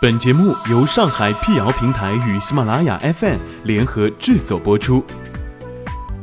[0.00, 5.02] 本节目由上海辟谣平台与喜马拉雅 FM 联合制作播出，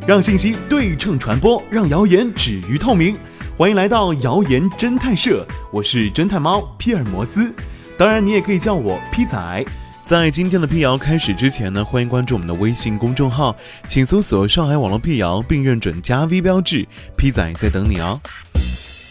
[0.08, 3.18] 让信息对称传播，让谣言止于透明。
[3.58, 7.54] 欢迎来到谣言侦探社，我是侦探猫皮尔摩斯，
[7.98, 9.66] 当然你也可以叫我皮仔。
[10.06, 13.54] 在今天的辟谣开始之前呢，欢迎关注我们的微信公众号，
[13.90, 16.88] 请搜索“上海网络辟谣”并认准加 V 标志
[17.18, 18.22] 皮仔在等你哦。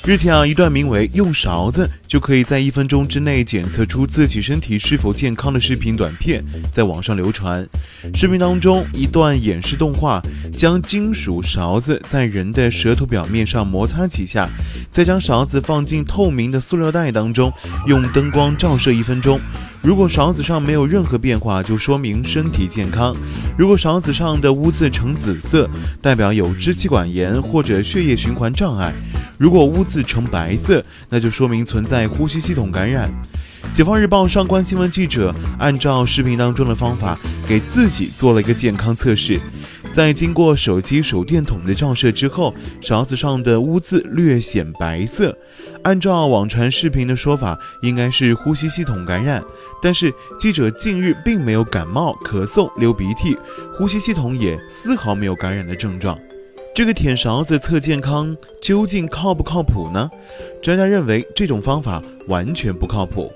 [0.07, 7.67] 日前啊，一段名为“用勺子就可以在一分钟之内检测出自己身体是否健康”的视频短片在网上流传。
[8.13, 10.21] 视频当中，一段演示动画，
[10.55, 14.47] 将金属勺子在人的舌头表面上摩擦几下，
[14.91, 17.51] 再将勺子放进透明的塑料袋当中，
[17.87, 19.41] 用灯光照射一分钟。
[19.81, 23.15] 如果勺子上没有任何变化，就说明身体健康；
[23.57, 25.67] 如果勺子上的污渍呈紫色，
[26.03, 28.93] 代表有支气管炎或者血液循环障碍；
[29.37, 33.11] 如果污渍呈白色，那就说明存在呼吸系统感染。
[33.73, 39.41] 解放日报上官新闻记者按照视频当中的方法，给自己做了一个健康测试。
[39.93, 45.37] 在经过手机手电筒的照射之后，勺子上的污渍略显白色。
[45.83, 49.43] 按照网传视频的说法，应该是呼吸系统感染。
[49.81, 53.37] 但是记者近日并没有感冒、咳嗽、流鼻涕，
[53.79, 56.19] 呼吸系统也丝毫没有感染的症状。
[56.75, 60.11] 这个舔勺子测健康究竟靠不靠谱呢？
[60.61, 63.33] 专家认为这种方法完全不靠谱。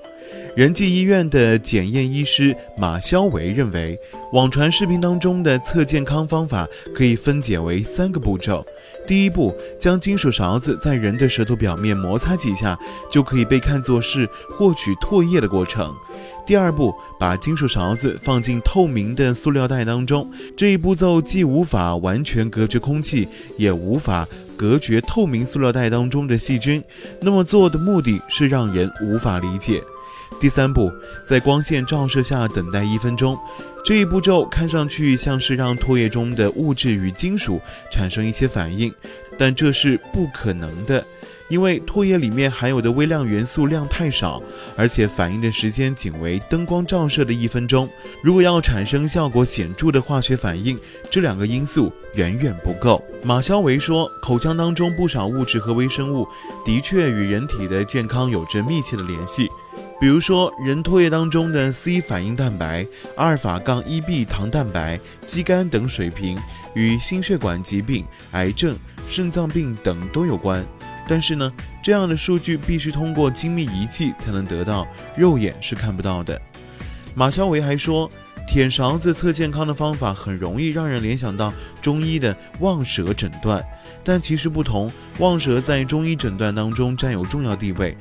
[0.59, 3.97] 仁济医院的检验医师马肖维认为，
[4.33, 8.61] 网传视频当中的测健康方法可以分解为三个步骤。
[9.07, 12.77] 第一步，将金属勺子在人的舌头表面摩擦几下，
[13.09, 15.95] 就可以被看作是获取唾液的过程。
[16.45, 26.83] 第二步，把金属勺子放进透明的塑料袋当中，这一步骤既无法完全隔绝空气，也无法隔绝透明塑料袋当中的细菌。
[27.21, 29.81] 那么做的目的是让人无法理解。
[30.39, 30.91] 第三步，
[31.25, 33.37] 在光线照射下等待一分钟，
[33.83, 37.59] 这一步骤看上去像是让唾液中的物质与金属
[37.91, 38.93] 产生一些反应，
[39.37, 41.03] 但这是不可能的，
[41.49, 44.41] 因为唾液里面含有的微量元素量太少，
[44.77, 47.89] 而且反应的时间仅为灯光照射的一分钟。
[48.23, 50.79] 如果要产生效果显著的化学反应，
[51.11, 53.03] 这两个因素远远不够。
[53.21, 56.25] 马肖维说，口腔当中不少物质和微生物
[56.65, 59.49] 的确与人体的健康有着密切的联系。
[59.99, 62.87] 比如说，人唾液当中的 C 反应蛋白、
[63.17, 66.39] 阿尔法杠一 B 糖蛋白、肌酐等水平
[66.73, 68.77] 与心血管疾病、癌症、
[69.09, 70.65] 肾脏病等都有关。
[71.05, 71.51] 但是呢，
[71.83, 74.87] 这样的数据必须通过精密仪器才能得到，
[75.17, 76.39] 肉眼是看不到的。
[77.13, 78.09] 马肖维还说，
[78.47, 83.61] 舔勺子测健康的方法很容易让人联想到中医的望舌诊断，
[84.01, 87.97] 但其实不同，望舌在中医诊断当中占有重要地位。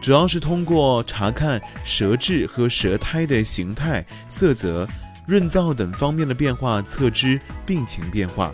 [0.00, 4.88] 主要是通过查看舌质和舌苔的形态、色泽、
[5.26, 8.52] 润燥等方面的变化，测知病情变化。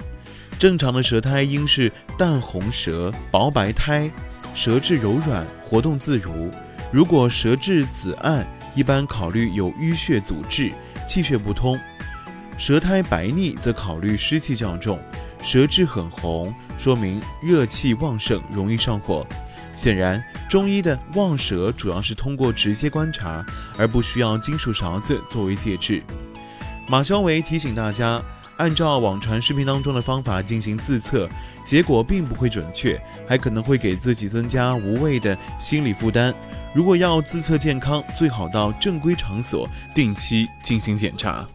[0.58, 4.10] 正常的舌苔应是淡红舌、薄白苔，
[4.54, 6.50] 舌质柔软、活动自如。
[6.92, 10.72] 如果舌质紫暗，一般考虑有淤血阻滞、
[11.06, 11.76] 气血不通；
[12.56, 14.96] 舌苔白腻，则考虑湿气较重；
[15.42, 19.26] 舌质很红，说明热气旺盛，容易上火。
[19.74, 23.44] 显然，中医的望舌主要是通过直接观察，
[23.76, 26.02] 而不需要金属勺子作为介质。
[26.86, 28.22] 马肖维提醒大家，
[28.56, 31.28] 按照网传视频当中的方法进行自测，
[31.64, 36.32] 结果并不会准确，还可能会给自己增加无谓的心理负担。
[36.74, 41.46] 如果要自测健康，最好到正规场所定期进行检查。